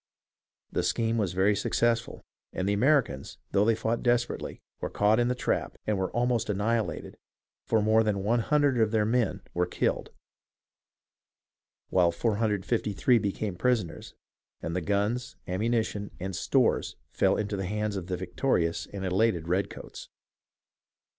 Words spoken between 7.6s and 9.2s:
for more than loo of their